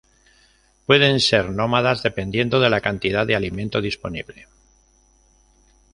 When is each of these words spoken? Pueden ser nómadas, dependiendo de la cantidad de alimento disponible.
Pueden 0.87 1.19
ser 1.19 1.51
nómadas, 1.51 2.01
dependiendo 2.01 2.59
de 2.59 2.71
la 2.71 2.81
cantidad 2.81 3.27
de 3.27 3.35
alimento 3.35 3.81
disponible. 3.81 4.47